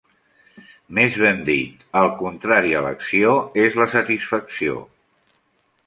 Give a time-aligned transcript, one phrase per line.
[0.99, 3.37] Més ben dit, el contrari a l'acció
[3.69, 4.85] és la satisfacció.